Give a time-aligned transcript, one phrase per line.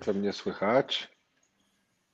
[0.00, 1.08] Czy mnie słychać?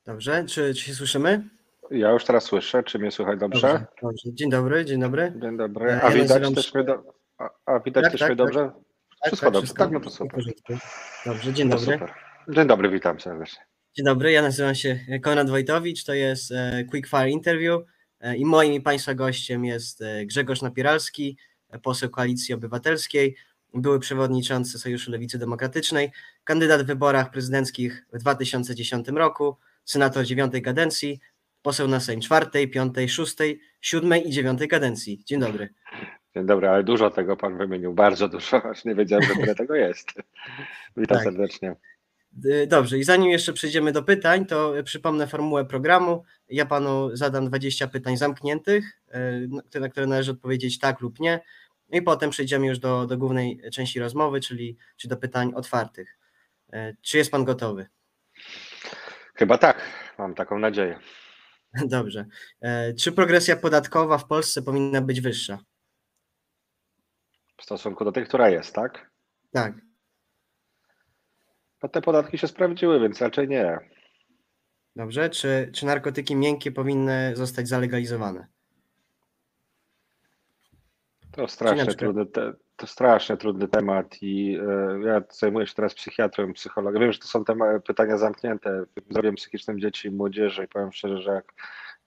[0.06, 1.48] Dobrze, czy, czy się słyszymy?
[1.90, 2.82] Ja już teraz słyszę.
[2.82, 3.86] Czy mnie słychać dobrze?
[4.02, 4.32] dobrze.
[4.32, 5.32] Dzień dobry, dzień dobry.
[5.42, 5.92] Dzień dobry.
[5.92, 7.14] A ja widać też się- mnie, do...
[7.38, 8.46] a, a widać Tak, też tak, mnie tak.
[8.46, 8.70] dobrze?
[9.20, 9.74] Tak, Wszystko dobrze.
[9.74, 10.44] Tak, no to super.
[11.26, 11.92] Dobrze, dzień dobry.
[11.92, 12.12] super.
[12.48, 13.62] Dzień dobry, witam serdecznie.
[13.96, 17.82] Dzień dobry, ja nazywam się Konrad Wojtowicz, to jest e, Quick Fire Interview
[18.20, 21.38] e, i moim i Państwa gościem jest e, Grzegorz Napieralski,
[21.82, 23.36] poseł Koalicji Obywatelskiej,
[23.76, 26.10] były przewodniczący Sojuszu Lewicy Demokratycznej,
[26.44, 31.20] kandydat w wyborach prezydenckich w 2010 roku, senator dziewiątej kadencji,
[31.62, 35.22] poseł na Sejm czwartej, piątej, szóstej, siódmej i dziewiątej kadencji.
[35.26, 35.68] Dzień dobry.
[36.36, 39.74] Dzień dobry, ale dużo tego pan wymienił, bardzo dużo, aż nie wiedziałem, że tyle tego
[39.74, 40.08] jest.
[40.96, 41.24] Witam Tak.
[41.24, 41.76] serdecznie.
[42.44, 46.24] Y, Dobrze, i zanim jeszcze przejdziemy do pytań, to przypomnę formułę programu.
[46.48, 51.20] Ja panu zadam 20 pytań zamkniętych, y, na które- na które należy odpowiedzieć tak lub
[51.20, 51.40] nie.
[51.90, 56.18] I potem przejdziemy już do, do głównej części rozmowy, czyli, czyli do pytań otwartych.
[56.74, 57.86] Y, Czy jest pan gotowy?
[59.34, 59.82] Chyba tak,
[60.18, 60.98] mam taką nadzieję.
[61.86, 62.26] Dobrze.
[62.90, 65.58] Y, Czy progresja podatkowa w Polsce powinna być wyższa?
[67.56, 69.10] W stosunku do tej, która jest, tak?
[69.52, 69.74] Tak.
[71.82, 73.78] No te podatki się sprawdziły, więc raczej nie.
[74.96, 75.30] Dobrze.
[75.30, 78.46] Czy, czy narkotyki miękkie powinny zostać zalegalizowane?
[81.36, 86.52] To strasznie trudny, te, to strasznie trudny temat i e, ja zajmuję się teraz psychiatrą,
[86.52, 87.02] psychologiem.
[87.02, 91.22] Wiem, że to są tema, pytania zamknięte zdrowiem psychicznym dzieci i młodzieży i powiem szczerze,
[91.22, 91.52] że jak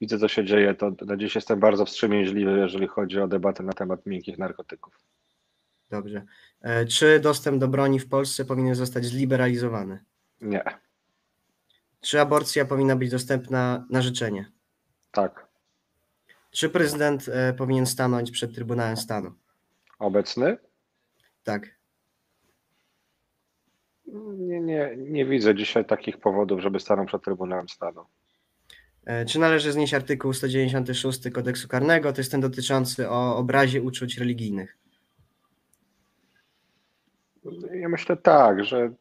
[0.02, 3.74] widzę, co się dzieje, to na dziś jestem bardzo wstrzemięźliwy, jeżeli chodzi o debatę na
[3.74, 5.00] temat miękkich narkotyków.
[5.90, 6.26] Dobrze.
[6.66, 10.06] Y, Czy dostęp do broni w Polsce powinien zostać zliberalizowany?
[10.42, 10.64] Nie,
[12.02, 14.52] Czy aborcja powinna być dostępna na życzenie?
[15.12, 15.49] tak.
[16.52, 19.32] Czy prezydent e, powinien stanąć przed Trybunałem Stanu?
[20.00, 20.58] Obecny?
[21.44, 21.80] Tak.
[24.38, 28.06] Nie, nie, nie widzę dzisiaj takich powodów, żeby stanął przed Trybunałem Stanu.
[29.06, 32.14] E, Czy należy znieść artykuł 196 kodeksu karnego?
[32.14, 34.78] To jest ten dotyczący o obrazie uczuć religijnych.
[37.80, 38.92] Ja myślę tak, że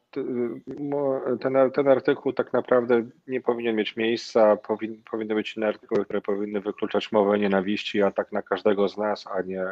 [1.40, 4.56] ten, ten artykuł tak naprawdę nie powinien mieć miejsca.
[4.56, 9.26] Powin, powinny być inne artykuły, które powinny wykluczać mowę nienawiści, atak na każdego z nas,
[9.26, 9.64] a nie,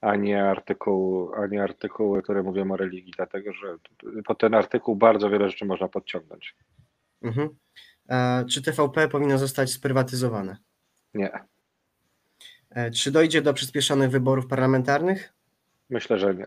[0.00, 3.76] a nie, artykuł, a nie artykuły, które mówią o religii, dlatego że
[4.24, 6.56] pod ten artykuł bardzo wiele rzeczy można podciągnąć.
[7.22, 7.48] Mhm.
[8.08, 10.56] E, Czy TVP powinno zostać sprywatyzowane?
[11.14, 11.30] Nie,
[12.70, 15.32] E, Czy dojdzie do przyspieszonych wyborów parlamentarnych?
[15.90, 16.46] myślę, że nie.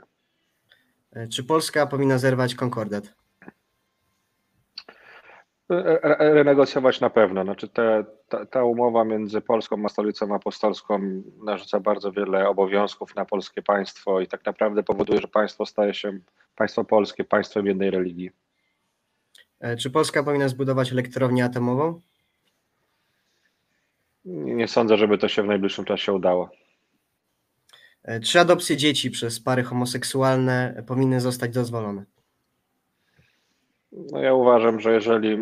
[1.15, 3.13] E, Czy Polska powinna zerwać konkordat?
[5.69, 7.43] Re- re- Renegocjować na pewno.
[7.43, 10.99] Znaczy te, ta, ta umowa między Polską a Stolicą Apostolską
[11.43, 16.19] narzuca bardzo wiele obowiązków na polskie państwo i tak naprawdę powoduje, że państwo staje się,
[16.55, 18.31] państwo polskie, państwem jednej religii.
[19.59, 22.01] E, Czy Polska powinna zbudować elektrownię atomową?
[24.25, 26.49] Nie sądzę, żeby to się w najbliższym czasie udało.
[28.05, 32.05] E, Czy adopcje dzieci przez pary homoseksualne powinny zostać dozwolone?
[34.11, 35.37] No ja uważam, że jeżeli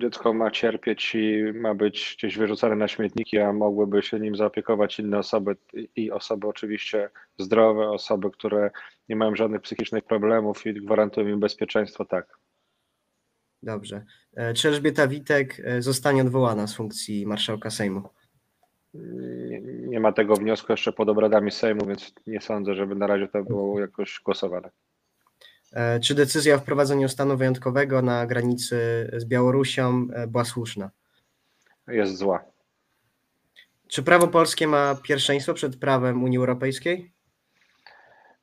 [0.00, 4.98] dziecko ma cierpieć i ma być gdzieś wyrzucane na śmietniki, a mogłyby się nim zaopiekować
[4.98, 5.56] inne osoby
[5.96, 8.70] i osoby oczywiście zdrowe, osoby, które
[9.08, 12.38] nie mają żadnych psychicznych problemów i gwarantują im bezpieczeństwo, tak.
[13.62, 14.04] Dobrze.
[14.36, 18.08] E, Czy Elżbieta Witek e, zostanie odwołana z funkcji marszałka Sejmu?
[19.86, 23.44] Nie, ma tego wniosku jeszcze pod obradami Sejmu, więc nie sądzę, żeby na razie to
[23.44, 24.70] było jakoś głosowane.
[25.72, 28.76] E, Czy decyzja o wprowadzeniu stanu wyjątkowego na granicy
[29.16, 30.90] z Białorusią e, była słuszna?
[31.88, 32.44] Jest zła.
[33.88, 37.12] Czy prawo polskie ma pierwszeństwo przed prawem Unii Europejskiej?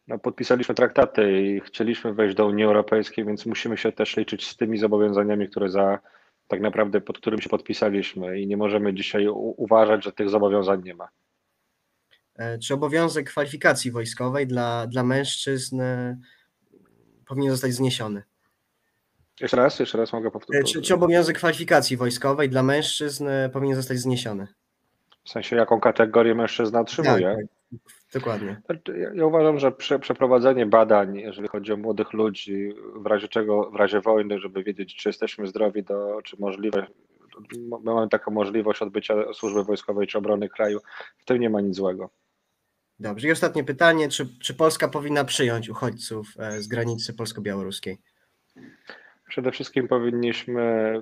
[0.07, 4.57] No, podpisaliśmy traktaty i chcieliśmy wejść do Unii Europejskiej, więc musimy się też liczyć z
[4.57, 5.99] tymi zobowiązaniami, które za
[6.47, 10.93] tak naprawdę pod którym się podpisaliśmy i nie możemy dzisiaj uważać, że tych zobowiązań nie
[10.93, 11.07] ma.
[12.35, 16.17] E, Czy obowiązek kwalifikacji wojskowej dla, dla mężczyzn e,
[17.25, 18.23] powinien zostać zniesiony?
[19.41, 20.73] Jeszcze raz, jeszcze raz mogę E, powtórzyć.
[20.73, 24.47] Czy, czy obowiązek kwalifikacji wojskowej dla mężczyzn e, powinien zostać zniesiony?
[25.23, 27.35] W sensie, jaką kategorię mężczyzna otrzymuje.
[27.35, 27.45] Tak,
[28.13, 28.61] Dokładnie.
[28.65, 33.27] Znaczy, Ja, ja uważam, że prze, przeprowadzenie badań, jeżeli chodzi o młodych ludzi, w razie
[33.27, 36.87] czego, w razie wojny, żeby wiedzieć, czy jesteśmy zdrowi, do, czy możliwe,
[37.49, 40.79] my mamy taką możliwość odbycia służby wojskowej czy obrony kraju,
[41.17, 42.09] w tym nie ma nic złego.
[42.99, 43.27] Dobrze.
[43.27, 44.09] I ostatnie pytanie.
[44.09, 47.97] Czy, czy Polska powinna przyjąć uchodźców e, z granicy polsko-białoruskiej?
[49.33, 50.93] Przede wszystkim powinniśmy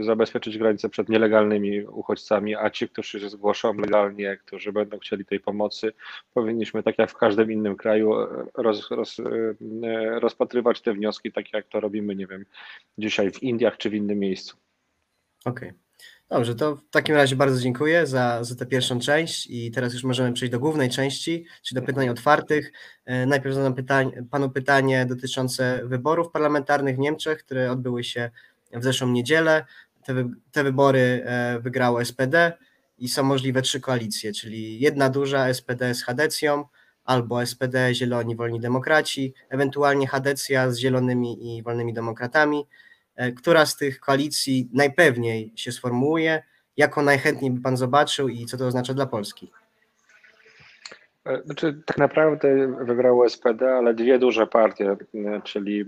[0.00, 5.24] y, zabezpieczyć granice przed nielegalnymi uchodźcami, a ci, którzy się zgłoszą legalnie, którzy będą chcieli
[5.24, 5.92] tej pomocy,
[6.34, 8.14] powinniśmy, tak jak w każdym innym kraju,
[8.54, 9.56] roz, roz, y,
[10.20, 12.44] rozpatrywać te wnioski, tak jak to robimy, nie wiem,
[12.98, 14.56] dzisiaj w Indiach czy w innym miejscu.
[15.44, 15.68] Okej.
[15.68, 15.80] Okay.
[16.32, 20.04] Dobrze, to w takim razie bardzo dziękuję za, za tę pierwszą część i teraz już
[20.04, 22.72] możemy przejść do głównej części, czyli do pytań otwartych.
[23.04, 28.30] E, najpierw zadam pytań, panu pytanie dotyczące wyborów parlamentarnych w Niemczech, które odbyły się
[28.72, 29.64] w zeszłą niedzielę.
[30.04, 32.52] Te, te wybory e, wygrało SPD
[32.98, 36.64] i są możliwe trzy koalicje, czyli jedna duża SPD z Hadecją,
[37.04, 42.66] albo SPD, Zieloni, Wolni Demokraci, ewentualnie Hadecja z Zielonymi i Wolnymi Demokratami.
[43.16, 46.42] E, która z tych koalicji najpewniej się sformułuje,
[46.76, 49.50] jaką najchętniej by Pan zobaczył i co to oznacza dla Polski?
[51.24, 54.96] E, znaczy, tak naprawdę wygrało SPD, ale dwie duże partie, e,
[55.44, 55.84] czyli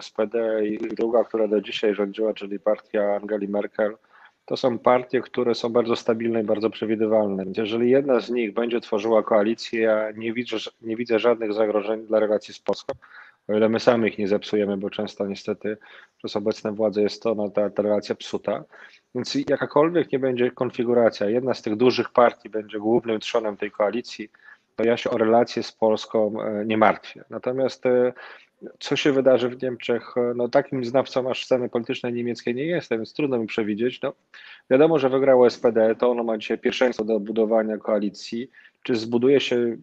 [0.00, 3.96] SPD i druga, która do dzisiaj rządziła, czyli partia Angeli Merkel,
[4.44, 7.44] to są partie, które są bardzo stabilne i bardzo przewidywalne.
[7.56, 12.20] Jeżeli jedna z nich będzie tworzyła koalicję, ja nie widzę, nie widzę żadnych zagrożeń dla
[12.20, 12.94] relacji z Polską
[13.48, 15.76] o ile my sami ich nie zepsujemy, bo często niestety
[16.18, 18.64] przez obecne władze jest to no, ta, ta relacja psuta.
[19.14, 24.30] Więc jakakolwiek nie będzie konfiguracja, jedna z tych dużych partii będzie głównym trzonem tej koalicji,
[24.76, 27.24] to ja się o relacje z Polską e, nie martwię.
[27.30, 28.12] Natomiast e,
[28.78, 32.98] co się wydarzy w Niemczech, e, no takim znawcą aż sceny politycznej niemieckiej nie jestem,
[32.98, 34.02] więc trudno mi przewidzieć.
[34.02, 34.12] No,
[34.70, 38.50] wiadomo, że wygrało SPD, to ono ma dzisiaj pierwszeństwo do budowania koalicji.
[38.82, 39.76] Czy zbuduje się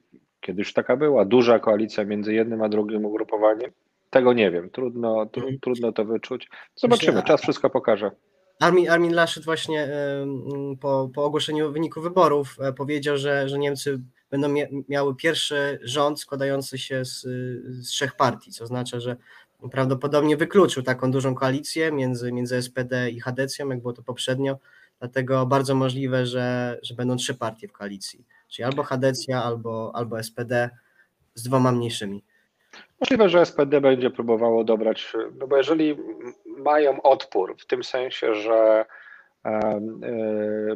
[0.43, 3.71] Kiedyś taka była duża koalicja między jednym a drugim ugrupowaniem.
[4.09, 5.59] Tego nie wiem, trudno, tr mhm.
[5.59, 6.49] trudno to wyczuć.
[6.75, 8.11] Zobaczymy, czas wszystko pokaże.
[8.59, 9.87] Armin, Armin Laschet właśnie
[10.81, 13.99] po, po ogłoszeniu wyniku wyborów e, powiedział, że, że Niemcy
[14.31, 14.53] będą
[14.89, 17.21] miały pierwszy rząd składający się z,
[17.67, 19.15] z trzech partii, co oznacza, że
[19.71, 24.57] prawdopodobnie wykluczył taką dużą koalicję między, między SPD i Hadecją, jak było to poprzednio,
[25.03, 30.23] dlatego bardzo możliwe, że, że będą trzy partie w koalicji czyli albo Hadecja, albo, albo
[30.23, 30.69] SPD
[31.35, 32.23] z dwoma mniejszymi.
[32.99, 35.97] Możliwe, że SPD będzie próbowało dobrać, no bo jeżeli
[36.45, 38.85] mają odpór, w tym sensie, że
[39.45, 39.81] e,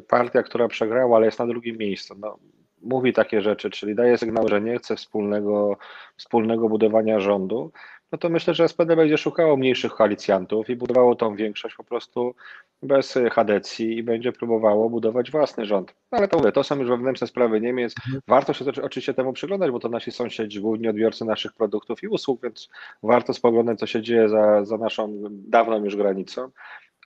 [0.07, 2.37] partia, która przegrała, ale jest na drugim miejscu, no,
[2.81, 5.77] mówi takie rzeczy, czyli daje sygnał, że nie chce wspólnego,
[6.17, 7.71] wspólnego budowania rządu,
[8.11, 12.35] no to myślę, że SPD będzie szukało mniejszych koalicjantów i budowało tą większość po prostu
[12.83, 15.93] bez chadecji i będzie próbowało budować własny rząd.
[16.11, 17.95] No ale to mówię, to są już wewnętrzne sprawy Niemiec.
[18.05, 18.21] Mhm.
[18.27, 22.41] Warto się oczywiście temu przyglądać, bo to nasi sąsiedzi, głównie odbiorcy naszych produktów i usług,
[22.43, 22.69] więc
[23.03, 26.49] warto spoglądać, co się dzieje za, za naszą dawną już granicą.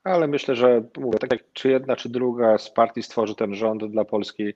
[0.04, 3.86] Ale myślę, że mówię, tak jak czy jedna, czy druga z partii stworzy ten rząd
[3.86, 4.54] dla Polski,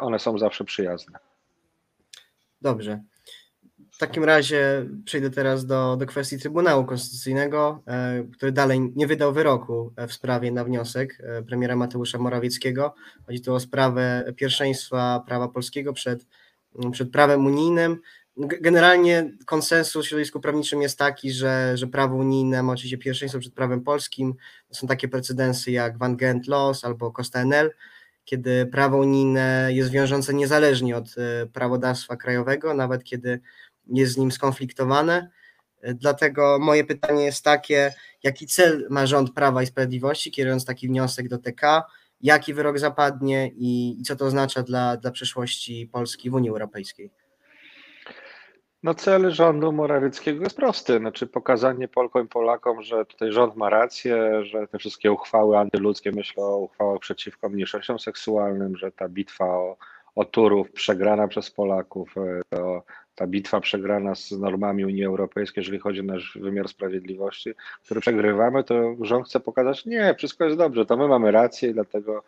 [0.00, 1.18] one są zawsze przyjazne.
[2.62, 3.00] Dobrze.
[4.00, 9.92] Takim razie przejdę teraz do, do kwestii Trybunału Konstytucyjnego, e, który dalej nie wydał wyroku
[10.08, 12.94] w sprawie na wniosek e, premiera Mateusza Morawieckiego.
[13.26, 16.26] Chodzi tu o sprawę pierwszeństwa prawa polskiego przed,
[16.92, 18.00] przed prawem unijnym.
[18.36, 23.54] Generalnie konsensus w środowisku prawniczym jest taki, że, że prawo unijne ma oczywiście pierwszeństwo przed
[23.54, 24.34] prawem polskim.
[24.70, 27.70] Są takie precedensy jak Van Gent Laws albo Costa NL
[28.24, 33.40] kiedy prawo unijne jest wiążące niezależnie od e, prawodawstwa krajowego, nawet kiedy
[33.90, 35.30] jest z nim skonfliktowane.
[35.82, 37.92] E, dlatego moje pytanie jest takie,
[38.22, 41.82] jaki cel ma rząd Prawa i Sprawiedliwości, kierując taki wniosek do TK,
[42.20, 47.10] jaki wyrok zapadnie i, i co to oznacza dla, dla przyszłości Polski w Unii Europejskiej?
[48.82, 53.70] No cel rządu Morawieckiego jest prosty, znaczy pokazanie Polkom i Polakom, że tutaj rząd ma
[53.70, 59.44] rację, że te wszystkie uchwały antyludzkie, myślę o uchwałach przeciwko mniejszościom seksualnym, że ta bitwa
[59.44, 59.76] o,
[60.14, 62.82] o Turów przegrana przez Polaków, e, to
[63.20, 67.50] ta bitwa przegrana z normami Unii Europejskiej, jeżeli chodzi o nasz wymiar sprawiedliwości,
[67.84, 71.74] który przegrywamy, to rząd chce pokazać, nie, wszystko jest dobrze, to my mamy rację i
[71.74, 72.24] dlatego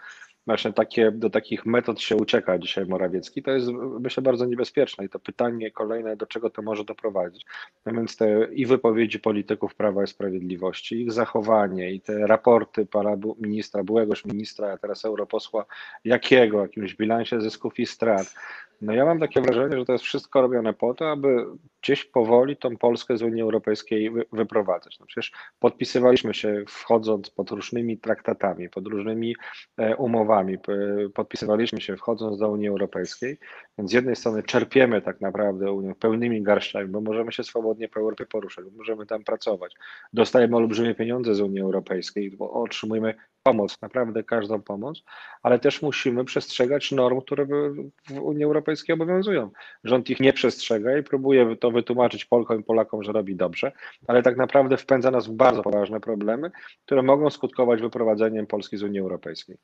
[0.47, 3.67] właśnie takie, do takich metod się ucieka dzisiaj Morawiecki, to jest
[4.01, 7.47] myślę bardzo niebezpieczne i to pytanie kolejne, do czego to może doprowadzić.
[7.87, 13.17] No więc te i wypowiedzi polityków Prawa i Sprawiedliwości, ich zachowanie i te raporty pana
[13.41, 15.65] ministra, byłego ministra, a teraz europosła
[16.05, 18.35] Jakiego, jakimś bilansie zysków i strat,
[18.83, 21.47] no ja mam takie wrażenie, że to jest wszystko robione po to, aby
[21.83, 24.99] gdzieś powoli tą Polskę z Unii Europejskiej wyprowadzać.
[25.01, 29.37] No przecież podpisywaliśmy się wchodząc pod różnymi traktatami, pod różnymi
[29.79, 30.57] e, umowami,
[31.15, 33.39] podpisywaliśmy się wchodząc do Unii Europejskiej
[33.79, 38.00] Więc z jednej strony czerpiemy tak naprawdę Unię pełnymi garściami, bo możemy się swobodnie po
[38.00, 39.75] Europie poruszać, możemy tam pracować.
[40.12, 45.02] Dostajemy olbrzymie pieniądze z Unii Europejskiej, bo otrzymujemy pomoc, naprawdę każdą pomoc,
[45.43, 49.50] ale też musimy przestrzegać norm, które w Unii Europejskiej obowiązują.
[49.85, 53.73] Rząd ich nie przestrzega i próbuje to wytłumaczyć Polkom i Polakom, że robi dobrze,
[54.07, 56.50] ale tak naprawdę wpędza nas w bardzo poważne problemy,
[56.85, 59.57] które mogą skutkować wyprowadzeniem Polski z Unii Europejskiej.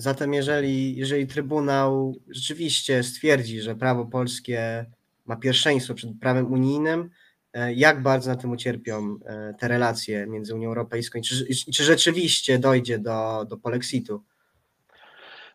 [0.00, 4.86] Zatem jeżeli, jeżeli Trybunał rzeczywiście stwierdzi, że prawo polskie
[5.26, 7.10] ma pierwszeństwo przed prawem unijnym,
[7.52, 11.84] e, jak bardzo na tym ucierpią e, te relacje między Unią Europejską i czy, czy
[11.84, 14.22] rzeczywiście dojdzie do, do polexitu?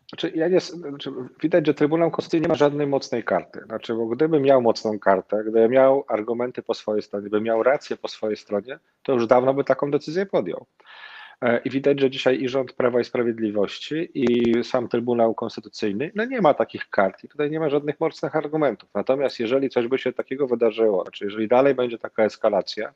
[0.09, 1.11] Znaczy, ja nie, znaczy,
[1.41, 3.59] widać, że Trybunał Konstytucyjny nie ma żadnej mocnej karty.
[3.65, 7.97] Znaczy, bo gdyby miał mocną kartę, gdyby miał argumenty po swojej stronie, gdyby miał rację
[7.97, 10.65] po swojej stronie, to już dawno by taką decyzję podjął.
[11.41, 16.25] E, I widać, że dzisiaj i rząd Prawa i Sprawiedliwości, i sam Trybunał Konstytucyjny, no
[16.25, 18.89] nie ma takich kart i tutaj nie ma żadnych mocnych argumentów.
[18.93, 22.93] Natomiast jeżeli coś by się takiego wydarzyło, znaczy jeżeli dalej będzie taka eskalacja,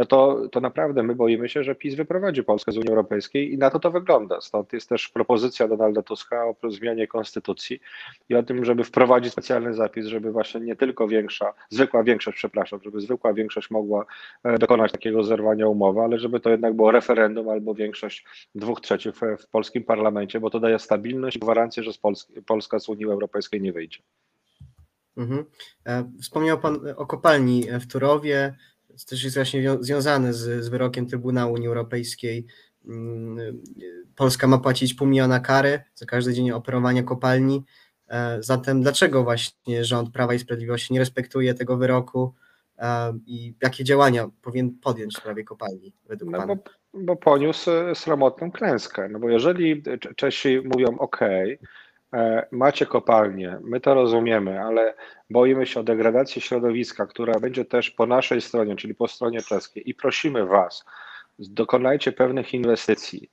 [0.00, 3.58] no to, to naprawdę my boimy się, że PiS wyprowadzi Polskę z Unii Europejskiej i
[3.58, 4.40] na to to wygląda.
[4.40, 7.80] Stąd jest też propozycja Donalda Tuska o zmianie konstytucji
[8.28, 12.80] i o tym, żeby wprowadzić specjalny zapis, żeby właśnie nie tylko większa, zwykła większość, przepraszam,
[12.84, 14.04] żeby zwykła większość mogła
[14.44, 19.14] e, dokonać takiego zerwania umowy, ale żeby to jednak było referendum albo większość dwóch trzecich
[19.14, 23.04] w, polskim parlamencie, bo to daje stabilność i gwarancję, że z Polski, Polska z Unii
[23.04, 23.98] Europejskiej nie wyjdzie.
[25.16, 25.44] Mhm.
[25.86, 28.54] E, wspomniał Pan o kopalni w Turowie
[29.08, 32.46] też jest właśnie związane z, z wyrokiem Trybunału Unii Europejskiej.
[32.88, 33.62] Mm,
[34.16, 37.64] Polska ma płacić pół miliona kary za każdy dzień operowania kopalni.
[38.08, 42.34] E, zatem dlaczego właśnie rząd Prawa i Sprawiedliwości nie respektuje tego wyroku
[42.78, 46.54] e, i jakie działania powinien podjąć w sprawie kopalni według no Pana?
[46.54, 46.62] Bo,
[46.94, 49.08] bo poniósł sromotną klęskę.
[49.08, 49.82] No bo jeżeli
[50.16, 51.20] Czesi mówią OK,
[52.50, 54.94] macie kopalnię, my to rozumiemy, ale
[55.30, 59.90] boimy się o degradację środowiska, która będzie też po naszej stronie, czyli po stronie czeskiej.
[59.90, 60.84] I prosimy Was,
[61.38, 63.30] dokonajcie pewnych inwestycji,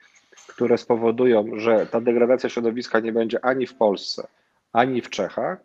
[0.48, 4.28] które spowodują, że ta degradacja środowiska nie będzie ani w Polsce,
[4.74, 5.60] ani w Czechach,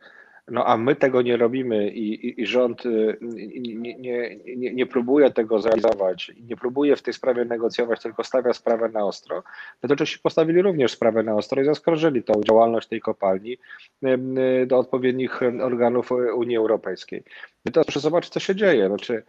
[0.49, 4.87] no a my tego nie robimy i, i, i rząd y, nie, nie, nie, nie,
[4.87, 9.43] próbuje tego zrealizować, nie próbuje w tej sprawie negocjować, tylko stawia sprawę na ostro,
[9.83, 13.59] no to postawili również sprawę na ostro i zaskarżyli tą działalność tej kopalni
[14.05, 17.23] y, do odpowiednich organów Unii Europejskiej.
[17.65, 18.89] I teraz proszę zobaczyć, co się dzieje.
[18.89, 19.23] Znaczy,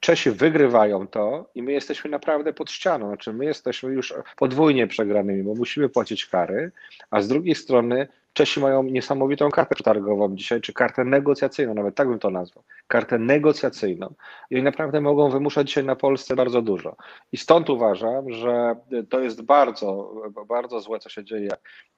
[0.00, 3.06] Czesi wygrywają to i my jesteśmy naprawdę pod ścianą.
[3.08, 6.72] Znaczy, my jesteśmy już podwójnie przegranymi, bo musimy płacić kary,
[7.10, 12.08] a z drugiej strony Czesi mają niesamowitą kartę przetargową dzisiaj, czy kartę negocjacyjną, nawet tak
[12.08, 14.14] bym to nazwał, kartę negocjacyjną.
[14.50, 16.96] I oni naprawdę mogą wymuszać dzisiaj na Polsce bardzo dużo.
[17.32, 18.76] I stąd uważam, że
[19.10, 20.14] to jest bardzo,
[20.48, 21.50] bardzo złe, co się dzieje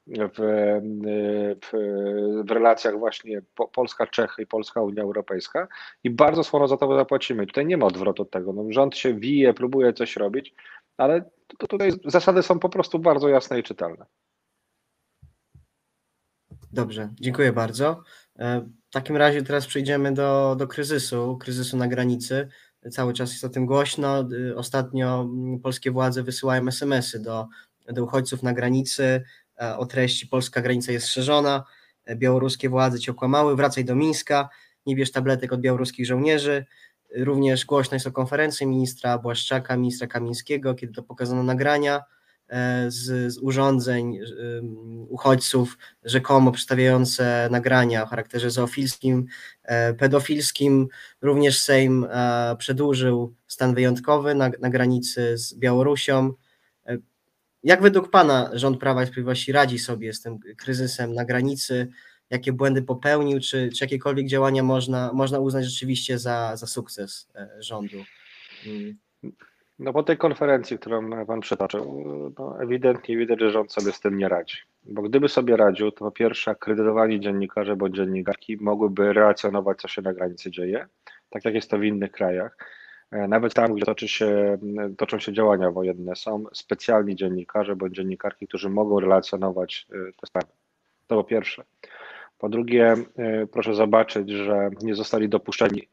[0.07, 0.39] w,
[1.63, 1.71] w,
[2.49, 5.69] w relacjach właśnie Polska-Czechy i Polska-Unia Europejska
[6.05, 7.47] i bardzo sporo za to zapłacimy.
[7.47, 8.53] Tutaj nie ma odwrotu od tego.
[8.53, 10.55] No, rząd się wije, próbuje coś robić,
[10.97, 11.31] ale
[11.69, 14.07] tutaj zasady są po prostu bardzo jasne i czytelne.
[16.75, 18.03] Dobrze, dziękuję bardzo.
[18.39, 22.49] E, w takim razie teraz przejdziemy do, do kryzysu, kryzysu na granicy.
[22.91, 24.21] Cały czas jest o tym głośno.
[24.51, 27.49] E, ostatnio mm, polskie władze wysyłają SMS-y do,
[27.89, 29.23] do uchodźców na granicy
[29.61, 31.65] e, o treści polska granica jest szerzona,
[32.17, 34.49] białoruskie władze cię okłamały, wracaj do Mińska,
[34.87, 36.65] nie bierz tabletek od białoruskich żołnierzy.
[37.17, 42.03] Również głośno jest o konferencji ministra Błaszczaka, ministra Kamińskiego, kiedy to pokazano nagrania
[42.89, 44.19] z, z, urządzeń
[45.09, 49.27] uchodźców, rzekomo przedstawiające nagrania o charakterze zoofilskim,
[49.63, 50.89] e, pedofilskim.
[51.23, 56.33] Również Sejm e, przedłużył stan wyjątkowy na, na granicy z Białorusią.
[57.63, 61.89] Jak według Pana rząd Prawa i Sprawiedliwości radzi sobie z tym kryzysem na granicy?
[62.31, 63.41] Jakie błędy popełnił?
[63.41, 68.05] Czy, czy jakiekolwiek działania można, można uznać rzeczywiście za, za sukces rządu?
[69.79, 72.05] No po tej konferencji, którą Pan przytoczył,
[72.39, 74.57] no ewidentnie widać, że rząd sobie z tym nie radzi.
[74.85, 80.03] Bo gdyby sobie radził, to po pierwsze akredytowani dziennikarze bądź dziennikarki mogłyby relacjonować, co się
[80.03, 80.87] na granicy dzieje,
[81.31, 82.57] tak jak jest to w innych krajach.
[83.11, 84.59] E, nawet tam, gdzie toczy się,
[84.97, 90.49] toczą się działania wojenne, są specjalni dziennikarze bądź dziennikarki, którzy mogą relacjonować e, te sprawy.
[91.07, 91.65] To po pierwsze.
[92.39, 95.89] Po drugie, e, proszę zobaczyć, że nie zostali dopuszczeni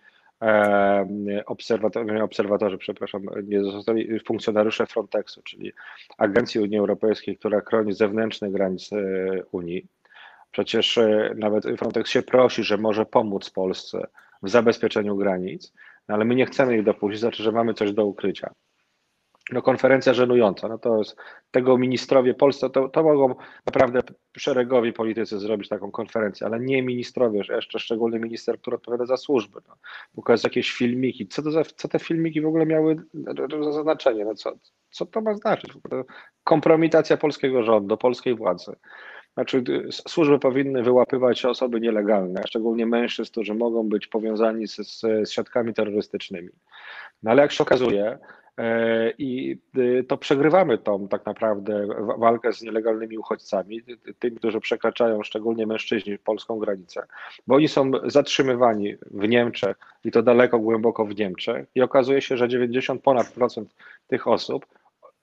[1.45, 5.71] obserwatorzy, obserwatorzy, przepraszam, nie zostali funkcjonariusze Frontexu, czyli
[6.17, 8.95] Agencji Unii Europejskiej, która chroni zewnętrzne granice
[9.51, 9.87] Unii.
[10.51, 14.07] Przecież e, nawet Frontex się prosi, że może pomóc Polsce
[14.43, 15.73] w zabezpieczeniu granic,
[16.07, 18.53] no ale my nie chcemy ich dopuścić, znaczy, że mamy coś do ukrycia.
[19.51, 20.67] No konferencja żenująca.
[20.67, 21.15] No to jest,
[21.51, 23.99] tego ministrowie polscy, to, to mogą naprawdę
[24.37, 29.59] szeregowi politycy zrobić taką konferencję, ale nie ministrowie, jeszcze szczególny minister, który odpowiada za służby.
[29.67, 29.75] No.
[30.15, 31.27] Pokazać jakieś filmiki.
[31.27, 32.95] Co, to za, co te filmiki w ogóle miały
[33.71, 34.25] za znaczenie?
[34.25, 34.53] No co,
[34.91, 35.73] co to ma znaczyć?
[36.43, 38.75] Kompromitacja polskiego rządu, polskiej władzy.
[39.33, 45.73] Znaczy, służby powinny wyłapywać osoby nielegalne, szczególnie mężczyzn, którzy mogą być powiązani z, z, siatkami
[45.73, 46.49] terrorystycznymi.
[47.23, 48.17] No ale jak się okazuje,
[49.17, 53.81] i y, to przegrywamy tą tak naprawdę walkę z nielegalnymi uchodźcami,
[54.19, 57.07] tymi, którzy przekraczają, szczególnie mężczyźni, polską granicę,
[57.47, 61.65] bo oni są zatrzymywani w Niemczech i to daleko, głęboko w Niemczech.
[61.75, 63.75] I okazuje się, że 90 ponad procent
[64.07, 64.65] tych osób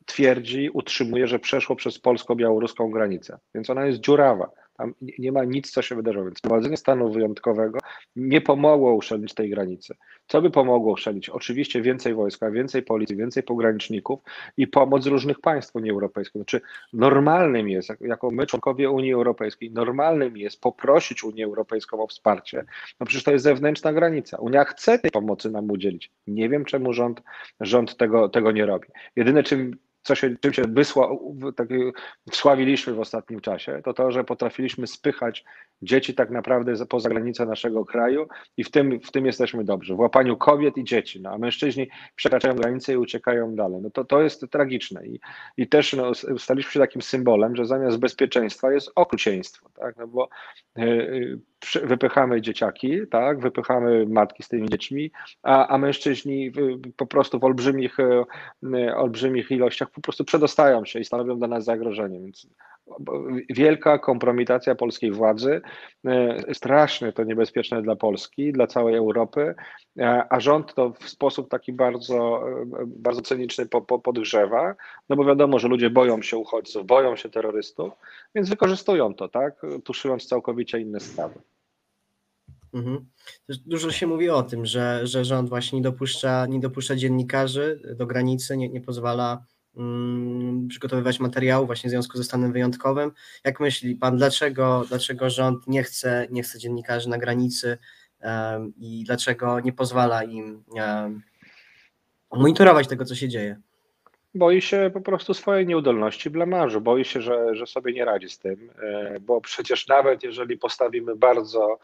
[0.06, 4.50] twierdzi, utrzymuje, że przeszło przez polsko-białoruską granicę, więc ona jest dziurawa.
[4.78, 6.24] Tam nie ma nic, co się wydarzyło.
[6.24, 7.78] Więc wprowadzenie stanu wyjątkowego
[8.16, 9.94] nie pomogło uszczelnić tej granicy.
[10.26, 11.28] Co by pomogło uszczelnić?
[11.28, 14.20] Oczywiście więcej wojska, więcej policji, więcej pograniczników
[14.56, 16.40] i pomoc z różnych państw Unii Europejskiej.
[16.40, 16.60] Znaczy,
[16.92, 22.64] normalnym jest, jako my, członkowie Unii Europejskiej, normalnym jest poprosić Unię Europejską o wsparcie.
[23.00, 24.36] No przecież to jest zewnętrzna granica.
[24.36, 26.10] Unia chce tej pomocy nam udzielić.
[26.26, 27.22] Nie wiem, czemu rząd,
[27.60, 28.88] rząd tego, tego nie robi.
[29.16, 29.76] Jedyne, czym
[30.08, 31.10] co się, czym się wysła,
[31.56, 31.68] tak,
[32.30, 35.44] wsławiliśmy w ostatnim czasie, to to, że potrafiliśmy spychać
[35.82, 39.98] dzieci tak naprawdę poza granicę naszego kraju i w tym, w tym jesteśmy dobrzy, w
[39.98, 43.80] łapaniu kobiet i dzieci, no, a mężczyźni przekraczają granicę i uciekają dalej.
[43.82, 45.20] No to, to jest tragiczne i,
[45.56, 50.28] i też no, staliśmy się takim symbolem, że zamiast bezpieczeństwa jest okrucieństwo, tak, no bo
[50.76, 51.40] yy,
[51.84, 55.10] wypychamy dzieciaki, tak, wypychamy matki z tymi dziećmi,
[55.42, 56.52] a, a mężczyźni
[56.96, 61.64] po prostu w olbrzymich, e, olbrzymich ilościach po prostu przedostają się i stanowią dla nas
[61.64, 62.20] zagrożenie.
[62.20, 62.46] Więc
[63.50, 65.60] wielka kompromitacja polskiej władzy,
[66.06, 69.54] e, strasznie to niebezpieczne dla Polski, dla całej Europy,
[69.98, 72.44] e, a rząd to w sposób taki bardzo,
[72.86, 73.66] bardzo cyniczny
[74.04, 74.74] podgrzewa,
[75.08, 77.92] no bo wiadomo, że ludzie boją się uchodźców, boją się terrorystów,
[78.34, 81.40] więc wykorzystują to, tak, tuszując całkowicie inne sprawy.
[82.74, 83.06] Mhm.
[83.66, 88.06] Dużo się mówi o tym, że, że rząd właśnie nie dopuszcza, nie dopuszcza dziennikarzy do
[88.06, 89.44] granicy, nie, nie pozwala
[90.68, 93.12] przygotowywać materiału właśnie w związku ze stanem wyjątkowym.
[93.44, 97.78] Jak myśli Pan, dlaczego, dlaczego rząd nie chce, nie chce dziennikarzy na granicy
[98.22, 101.22] um, i dlaczego nie pozwala im um,
[102.32, 103.60] monitorować tego, co się dzieje?
[104.34, 106.80] Boi się po prostu swojej nieudolności, blamarzu.
[106.80, 111.16] Boi się, że, że sobie nie radzi z tym, e, bo przecież nawet jeżeli postawimy
[111.16, 111.78] bardzo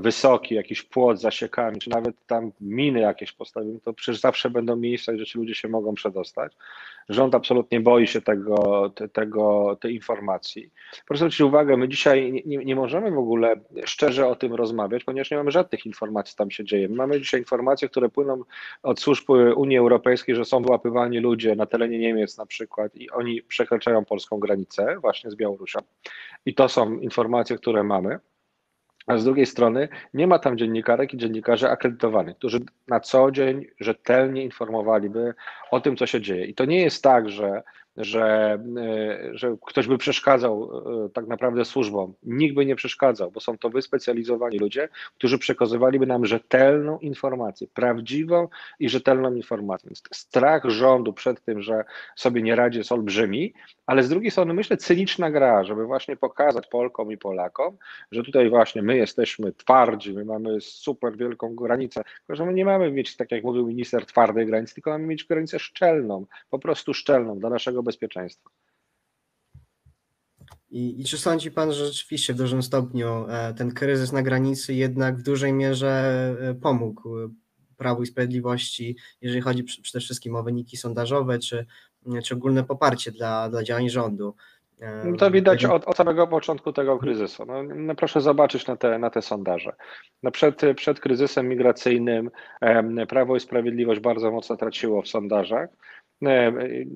[0.00, 5.12] wysoki, jakiś płot zasiekami, czy nawet tam miny jakieś postawimy, to przecież zawsze będą miejsca,
[5.12, 6.52] gdzie ci ludzie się mogą przedostać.
[7.08, 10.70] Rząd absolutnie boi się tego, te, tego, tej informacji.
[11.06, 15.30] Proszę zwrócić uwagę, my dzisiaj nie, nie możemy w ogóle szczerze o tym rozmawiać, ponieważ
[15.30, 16.88] nie mamy żadnych informacji, co tam się dzieje.
[16.88, 18.42] My mamy dzisiaj informacje, które płyną
[18.82, 23.42] od służb Unii Europejskiej, że są wyłapywani ludzie na terenie Niemiec na przykład i oni
[23.42, 25.78] przekraczają polską granicę właśnie z Białorusią.
[26.46, 28.18] I to są informacje, które mamy.
[29.06, 33.66] A z drugiej strony nie ma tam dziennikarek i dziennikarzy akredytowanych, którzy na co dzień
[33.80, 35.34] rzetelnie informowaliby
[35.70, 36.46] o tym, co się dzieje.
[36.46, 37.62] I to nie jest tak, że
[37.96, 40.70] że, e, że ktoś by przeszkadzał
[41.04, 42.14] e, tak naprawdę służbom.
[42.22, 48.48] Nikt by nie przeszkadzał, bo są to wyspecjalizowani ludzie, którzy przekazywaliby nam rzetelną informację, prawdziwą
[48.78, 49.90] i rzetelną informację.
[50.12, 51.84] Strach rządu przed tym, że
[52.16, 53.52] sobie nie radzi jest olbrzymi,
[53.86, 57.76] ale z drugiej strony myślę cyniczna gra, żeby właśnie pokazać Polkom i Polakom,
[58.12, 62.64] że tutaj właśnie my jesteśmy twardzi, my mamy super wielką granicę, tylko że my nie
[62.64, 66.94] mamy mieć, tak jak mówił minister, twardej granicy, tylko mamy mieć granicę szczelną, po prostu
[66.94, 68.50] szczelną dla naszego bezpieczeństwa.
[70.70, 74.74] I, I, czy sądzi Pan, że rzeczywiście w dużym stopniu e, ten kryzys na granicy
[74.74, 75.90] jednak w dużej mierze
[76.40, 77.08] e, pomógł
[77.76, 81.66] Prawu i Sprawiedliwości, jeżeli chodzi przede wszystkim o wyniki sondażowe, czy,
[82.24, 84.34] czy ogólne poparcie dla, dla działań rządu?
[84.80, 87.46] E, no to widać od, od, samego początku tego kryzysu.
[87.46, 89.72] No, no, proszę zobaczyć na te, na te sondaże.
[90.22, 92.30] No przed, przed kryzysem migracyjnym
[93.08, 95.70] Prawo i Sprawiedliwość bardzo mocno traciło w sondażach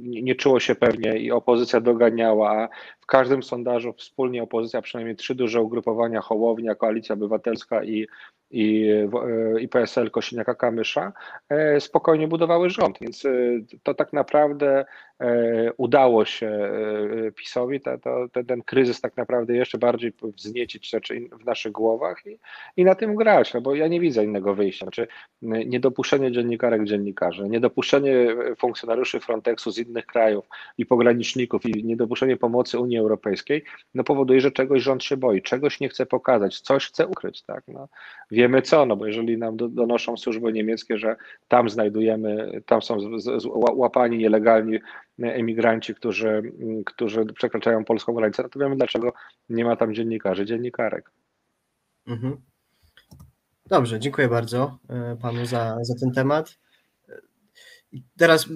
[0.01, 2.69] nie czuło się pewnie i opozycja doganiała.
[3.01, 8.07] W każdym sondażu wspólnie opozycja, przynajmniej trzy duże ugrupowania, Hołownia, Koalicja Obywatelska i,
[8.51, 11.13] i, e, i PSL Kosiniaka-Kamysza,
[11.49, 12.99] e, spokojnie budowały rząd.
[13.01, 13.31] Więc e,
[13.83, 14.85] to tak naprawdę
[15.77, 16.71] udało się
[17.37, 17.99] PiSowi to,
[18.47, 22.39] ten kryzys tak naprawdę jeszcze bardziej wzniecić rzeczy w naszych głowach i,
[22.77, 24.87] i na tym grać, no bo ja nie widzę innego wyjścia.
[24.87, 25.09] Znaczy,
[25.43, 32.99] niedopuszczenie dziennikarek dziennikarzy, niedopuszczenie funkcjonariuszy Frontexu z innych krajów i pograniczników i niedopuszczenie pomocy Unii
[32.99, 37.43] Europejskiej, no powoduje, że czegoś rząd się boi, czegoś nie chce pokazać, coś chce ukryć.
[37.43, 37.65] Tak?
[37.69, 37.89] No,
[38.37, 41.17] wiemy co, no bo jeżeli nam do, donoszą służby niemieckie, że
[41.49, 42.99] tam znajdujemy, tam są
[43.55, 44.79] łapani nielegalni
[45.19, 46.53] emigranci, którzy,
[46.87, 49.13] którzy przekraczają polską granicę, no to wiemy dlaczego
[49.49, 51.11] nie ma tam dziennikarzy, dziennikarek.
[52.07, 52.37] Mhm.
[53.67, 56.59] Dobrze, dziękuję bardzo e, panu za, za ten temat.
[58.19, 58.49] Teraz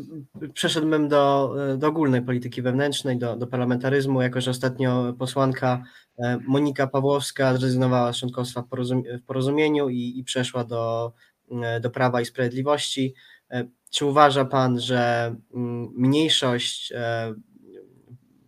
[0.55, 5.83] przeszedłbym do, do ogólnej polityki wewnętrznej, do, do parlamentaryzmu, jako że ostatnio posłanka
[6.19, 11.13] e, Monika Pawłowska zrezygnowała z członkostwa w, porozumieniu i, i przeszła do,
[11.63, 13.15] e, do Prawa i Sprawiedliwości.
[13.91, 16.93] Czy uważa Pan, że mm, mniejszość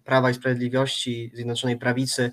[0.04, 2.30] Prawa i Sprawiedliwości, Zjednoczonej Prawicy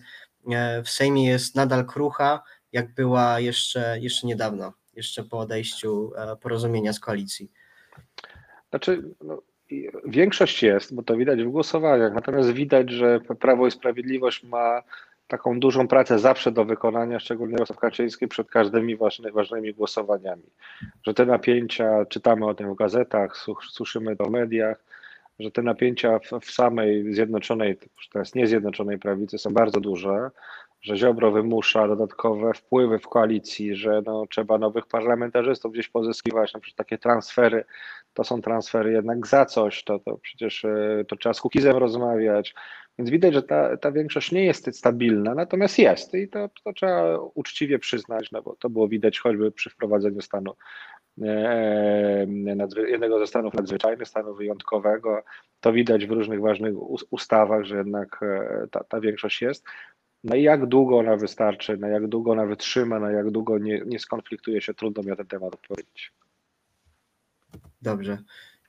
[0.84, 6.94] w Sejmie jest nadal krucha, jak była jeszcze, jeszcze niedawno, jeszcze po odejściu e, porozumienia
[6.94, 7.52] z koalicji?
[8.70, 9.42] Znaczy, no,
[10.06, 14.84] większość jest, bo to widać w głosowaniach, natomiast widać, że Prawo i Sprawiedliwość ma
[15.28, 20.44] taką dużą pracę zawsze do wykonania, szczególnie Jarosław Kaczyński przed każdymi ważny, ważnymi głosowaniami.
[21.04, 23.38] Że te napięcia, czytamy o tym w gazetach,
[23.72, 24.84] słyszymy to w mediach,
[25.40, 27.78] że te napięcia w, w samej zjednoczonej,
[28.14, 30.32] teraz nie zjednoczonej prawicy są bardzo duże,
[30.82, 36.60] że Ziobro wymusza dodatkowe wpływy w koalicji, że no, trzeba nowych parlamentarzystów gdzieś pozyskiwać, na
[36.60, 37.66] przykład takie transfery,
[38.14, 42.54] to są transfery jednak za coś, to, to przecież e, to trzeba z Kukizem rozmawiać,
[42.98, 47.18] więc widać, że ta, ta większość nie jest stabilna, natomiast jest i to, to trzeba
[47.18, 50.54] uczciwie przyznać, no bo to było widać choćby przy wprowadzeniu stanu
[51.24, 52.28] e,
[52.88, 55.24] jednego ze stanów nadzwyczajnych, stanu wyjątkowego.
[55.60, 56.74] To widać w różnych ważnych
[57.12, 59.66] ustawach, że jednak e, ta, ta większość jest
[60.24, 64.00] na jak długo ona wystarczy, na jak długo ona wytrzyma, na jak długo nie, nie
[64.00, 66.14] skonfliktuje się, trudno mi na ten temat odpowiedzieć.
[67.82, 68.18] Dobrze,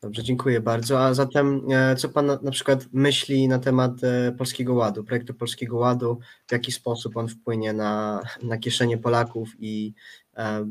[0.03, 1.01] dobrze, dziękuję bardzo.
[1.05, 5.77] A zatem e, co Pan na, przykład myśli na temat e, Polskiego Ładu, projektu Polskiego
[5.77, 9.95] Ładu, w jaki sposób on wpłynie na, na kieszenie Polaków i
[10.37, 10.67] e,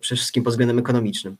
[0.00, 1.36] przede wszystkim pod względem ekonomicznym?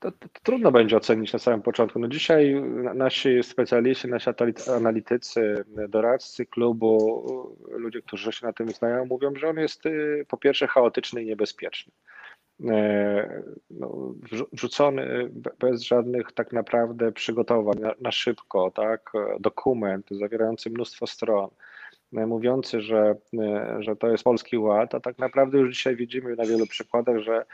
[0.00, 1.98] To, to, to, trudno będzie ocenić na samym początku.
[1.98, 2.62] No dzisiaj
[2.94, 4.30] nasi specjaliści, nasi
[4.76, 10.36] analitycy, doradcy klubu, ludzie, którzy się na tym znają, mówią, że on jest y, po
[10.36, 11.92] pierwsze chaotyczny i niebezpieczny.
[12.68, 14.14] E, no,
[14.52, 21.50] wrzucony bez żadnych tak naprawdę przygotowań, na, na szybko, tak, dokument zawierający mnóstwo stron,
[22.16, 26.36] e, mówiący, że, e, że to jest polski ład, a tak naprawdę już dzisiaj widzimy
[26.36, 27.44] na wielu przykładach, że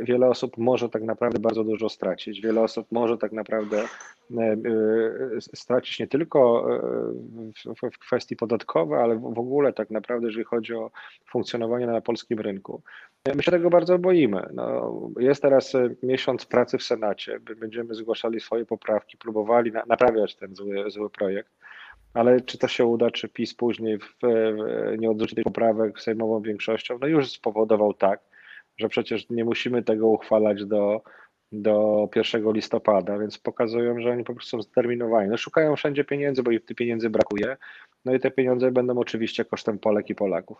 [0.00, 2.40] wiele osób może tak naprawdę bardzo dużo stracić.
[2.40, 6.68] Wiele osób może tak naprawdę e, e, stracić nie tylko
[7.92, 10.90] w kwestii podatkowej, ale w ogóle tak naprawdę, jeżeli chodzi o
[11.30, 12.82] funkcjonowanie na polskim rynku.
[13.34, 14.48] My się tego bardzo boimy.
[14.54, 15.72] No, jest teraz
[16.02, 17.40] miesiąc pracy w Senacie.
[17.56, 21.52] Będziemy zgłaszali swoje poprawki, próbowali naprawiać ten zły, zły projekt.
[22.14, 26.98] Ale czy to się uda, czy PiS później w, w, nie poprawek sejmową większością?
[27.00, 28.20] No już spowodował tak
[28.76, 31.02] że przecież nie musimy tego uchwalać do,
[31.52, 35.30] do 1 listopada, więc pokazują, że oni po prostu są zdeterminowani.
[35.30, 37.56] No, szukają wszędzie pieniędzy, bo ich tych pieniędzy brakuje.
[38.04, 40.58] No i te pieniądze będą oczywiście kosztem Polek i Polaków.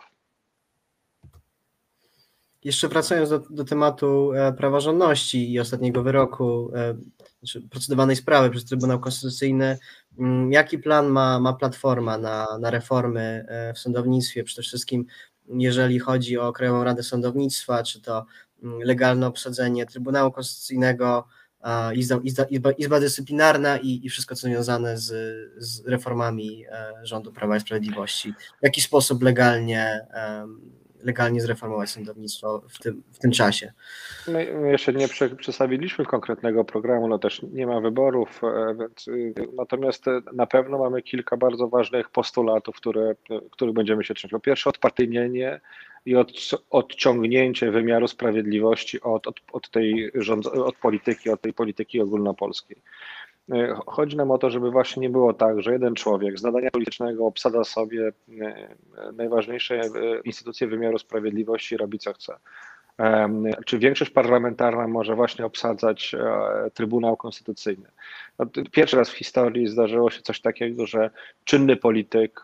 [2.63, 6.95] Jeszcze wracając do, do tematu e, praworządności i ostatniego wyroku, e,
[7.39, 9.77] znaczy procedowanej sprawy przez Trybunał Konstytucyjny,
[10.19, 15.05] mm, jaki plan ma, ma Platforma na, na reformy e, w sądownictwie, przede wszystkim
[15.47, 18.25] jeżeli chodzi o Krajową Radę Sądownictwa, czy to
[18.63, 21.27] mm, legalne obsadzenie Trybunału Konstytucyjnego,
[21.95, 25.11] Izba, Izba, Izba Dyscyplinarna i, i, wszystko, co związane z,
[25.57, 28.33] z reformami e, rządu Prawa i Sprawiedliwości.
[28.33, 30.07] W jaki sposób legalnie
[31.03, 33.73] legalnie zreformować sądownictwo w tym, w tym czasie.
[34.27, 40.07] My jeszcze nie przedstawiliśmy konkretnego programu, no też nie ma wyborów, e, więc, y, natomiast
[40.07, 43.15] e, na pewno mamy kilka bardzo ważnych postulatów, które,
[43.51, 44.31] których będziemy się trzymać.
[44.31, 45.59] Po pierwsze odpartyjnienie
[46.05, 46.31] i od,
[46.69, 52.77] odciągnięcie wymiaru sprawiedliwości od, od, od tej rząd, od polityki, od tej polityki ogólnopolskiej.
[53.51, 56.71] E, chodzi nam o to, żeby właśnie nie było tak, że jeden człowiek z nadania
[56.71, 58.75] politycznego obsada sobie e,
[59.13, 59.89] najważniejsze e,
[60.23, 62.35] instytucje wymiaru sprawiedliwości i robi co chce.
[63.65, 66.15] Czy większość parlamentarna może właśnie obsadzać
[66.73, 67.89] Trybunał Konstytucyjny?
[68.39, 71.09] No, pierwszy raz w historii zdarzyło się coś takiego, że
[71.43, 72.43] czynny polityk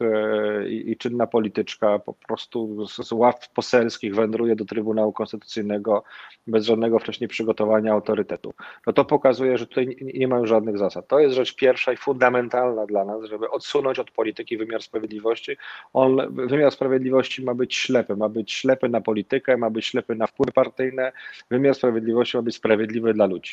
[0.69, 6.04] i, czynna polityczka po prostu z ław poselskich wędruje do Trybunału Konstytucyjnego
[6.47, 8.54] bez żadnego wcześniej przygotowania autorytetu.
[8.88, 11.08] No to pokazuje, że tutaj nie ma żadnych zasad.
[11.08, 15.58] To jest rzecz pierwsza i fundamentalna dla nas, żeby odsunąć od polityki wymiar sprawiedliwości.
[15.93, 20.28] On, wymiar sprawiedliwości ma być ślepy, ma być ślepy na politykę, ma być ślepy na
[20.28, 21.12] wpływy partyjne.
[21.49, 23.52] Wymiar sprawiedliwości ma być sprawiedliwy dla ludzi.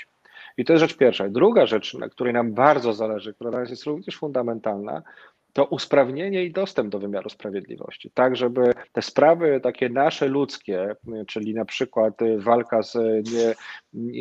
[0.56, 1.28] I to jest rzecz pierwsza.
[1.28, 5.02] Druga rzecz, na której nam bardzo zależy, która jest również fundamentalna,
[5.56, 11.54] to usprawnienie i dostęp do wymiaru sprawiedliwości, tak żeby te sprawy takie nasze ludzkie, czyli
[11.54, 12.94] na przykład walka z
[13.32, 13.54] nie,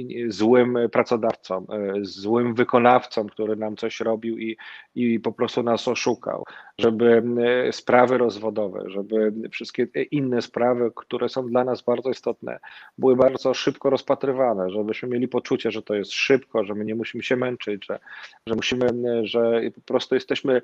[0.04, 1.66] nie, złym pracodawcą,
[2.02, 4.58] złym wykonawcą, który nam coś robił i,
[4.96, 6.44] i po prostu nas oszukał,
[6.80, 7.24] żeby
[7.72, 12.60] sprawy rozwodowe, żeby wszystkie inne sprawy, które są dla nas bardzo istotne,
[12.98, 17.24] były bardzo szybko rozpatrywane, żebyśmy mieli poczucie, że to jest szybko, że my nie musimy
[17.24, 18.00] się męczyć, że,
[18.48, 18.88] że musimy,
[19.24, 20.62] że po prostu jesteśmy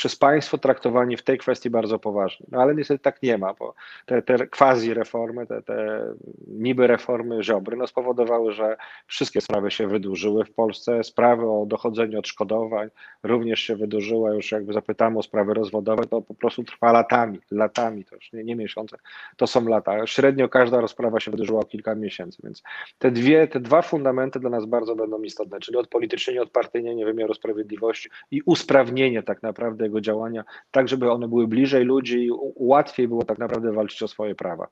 [0.00, 2.46] przez państwo traktowani w tej kwestii bardzo poważnie.
[2.52, 3.74] No ale niestety tak nie ma, bo
[4.06, 6.04] te, te quasi reformy, te, te
[6.48, 11.04] niby reformy Ziobry no spowodowały, że wszystkie sprawy się wydłużyły w Polsce.
[11.04, 12.88] Sprawy o dochodzeniu odszkodowań
[13.22, 14.34] również się wydłużyły.
[14.34, 18.44] Już jakby zapytamy o sprawy rozwodowe, to po prostu trwa latami, latami, to już nie,
[18.44, 18.96] nie miesiące,
[19.36, 20.06] to są lata.
[20.06, 22.62] Średnio każda rozprawa się wydłużyła o kilka miesięcy, więc
[22.98, 28.08] te dwie, te dwa fundamenty dla nas bardzo będą istotne, czyli odpolitycznienie, odpartyjnienie wymiaru sprawiedliwości
[28.30, 33.38] i usprawnienie tak naprawdę działania, tak żeby one były bliżej ludzi i łatwiej było tak
[33.38, 34.66] naprawdę walczyć o swoje prawa.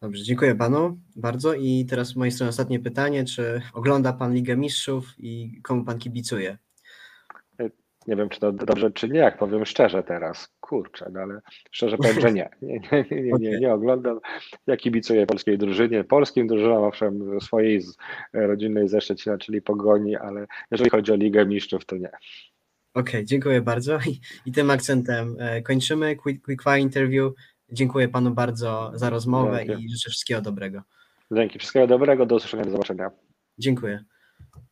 [0.00, 1.54] Dobrze, dziękuję panu bardzo.
[1.54, 3.24] I teraz z mojej strony ostatnie pytanie.
[3.24, 6.58] Czy ogląda pan Ligę Mistrzów i komu pan kibicuje?
[8.06, 10.48] Nie wiem, czy to dobrze, czy nie, jak powiem szczerze teraz.
[10.60, 12.50] Kurczę, no ale szczerze powiem, że nie.
[12.62, 14.20] Nie, nie, nie, nie, nie, oglądam.
[14.66, 16.04] Ja kibicuję polskiej drużynie.
[16.04, 17.80] Polskim drużynom, owszem, swojej
[18.32, 22.10] rodzinnej ze Szczecina, czyli Pogoni, ale jeżeli chodzi o Ligę Mistrzów, to nie.
[22.94, 23.98] Okej, okay, dziękuję bardzo.
[23.98, 27.32] I, I, tym akcentem e, kończymy Quick, quick Fire Interview.
[27.72, 29.84] Dziękuję panu bardzo za rozmowę Dzięki.
[29.84, 30.82] i życzę wszystkiego dobrego.
[31.32, 33.10] Dzięki, wszystkiego dobrego, do usłyszenia, do zobaczenia.
[33.58, 34.04] Dziękuję.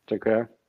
[0.07, 0.60] Dziękuję.